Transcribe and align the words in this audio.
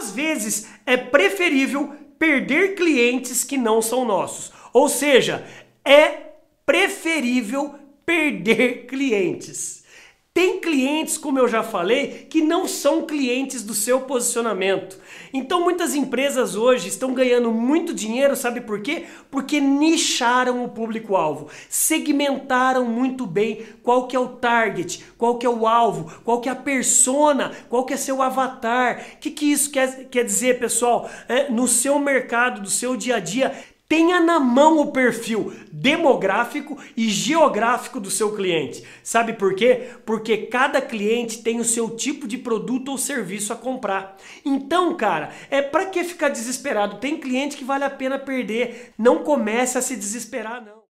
Às 0.00 0.12
vezes 0.12 0.66
é 0.86 0.96
preferível 0.96 1.94
perder 2.18 2.74
clientes 2.74 3.44
que 3.44 3.58
não 3.58 3.82
são 3.82 4.02
nossos. 4.02 4.50
Ou 4.72 4.88
seja, 4.88 5.46
é 5.84 6.32
preferível 6.64 7.74
perder 8.06 8.86
clientes. 8.86 9.79
Tem 10.32 10.60
clientes, 10.60 11.18
como 11.18 11.40
eu 11.40 11.48
já 11.48 11.60
falei, 11.60 12.28
que 12.30 12.40
não 12.40 12.68
são 12.68 13.04
clientes 13.04 13.64
do 13.64 13.74
seu 13.74 14.02
posicionamento. 14.02 14.96
Então 15.34 15.64
muitas 15.64 15.92
empresas 15.92 16.54
hoje 16.54 16.86
estão 16.86 17.12
ganhando 17.12 17.50
muito 17.50 17.92
dinheiro, 17.92 18.36
sabe 18.36 18.60
por 18.60 18.80
quê? 18.80 19.06
Porque 19.28 19.60
nicharam 19.60 20.64
o 20.64 20.68
público-alvo, 20.68 21.48
segmentaram 21.68 22.84
muito 22.84 23.26
bem 23.26 23.66
qual 23.82 24.06
que 24.06 24.14
é 24.14 24.20
o 24.20 24.28
target, 24.28 25.04
qual 25.18 25.36
que 25.36 25.44
é 25.44 25.50
o 25.50 25.66
alvo, 25.66 26.12
qual 26.24 26.40
que 26.40 26.48
é 26.48 26.52
a 26.52 26.56
persona, 26.56 27.50
qual 27.68 27.84
que 27.84 27.94
é 27.94 27.96
seu 27.96 28.22
avatar. 28.22 29.04
O 29.14 29.18
que, 29.18 29.32
que 29.32 29.50
isso 29.50 29.68
quer, 29.68 30.04
quer 30.08 30.24
dizer, 30.24 30.60
pessoal? 30.60 31.10
É, 31.28 31.50
no 31.50 31.66
seu 31.66 31.98
mercado, 31.98 32.60
do 32.60 32.70
seu 32.70 32.96
dia 32.96 33.16
a 33.16 33.20
dia, 33.20 33.52
Tenha 33.90 34.20
na 34.20 34.38
mão 34.38 34.78
o 34.78 34.92
perfil 34.92 35.52
demográfico 35.72 36.78
e 36.96 37.08
geográfico 37.08 37.98
do 37.98 38.08
seu 38.08 38.36
cliente. 38.36 38.84
Sabe 39.02 39.32
por 39.32 39.52
quê? 39.56 39.88
Porque 40.06 40.46
cada 40.46 40.80
cliente 40.80 41.42
tem 41.42 41.58
o 41.58 41.64
seu 41.64 41.90
tipo 41.96 42.28
de 42.28 42.38
produto 42.38 42.92
ou 42.92 42.96
serviço 42.96 43.52
a 43.52 43.56
comprar. 43.56 44.16
Então, 44.44 44.96
cara, 44.96 45.30
é 45.50 45.60
para 45.60 45.86
que 45.86 46.04
ficar 46.04 46.28
desesperado? 46.28 47.00
Tem 47.00 47.18
cliente 47.18 47.56
que 47.56 47.64
vale 47.64 47.82
a 47.82 47.90
pena 47.90 48.16
perder. 48.16 48.92
Não 48.96 49.24
comece 49.24 49.76
a 49.76 49.82
se 49.82 49.96
desesperar, 49.96 50.64
não. 50.64 50.80